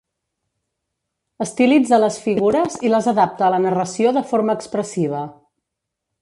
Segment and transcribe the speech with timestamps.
[1.45, 5.23] Estilitza les figures i les adapta a la narració de forma expressiva.